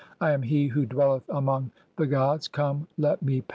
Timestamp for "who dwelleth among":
0.69-1.69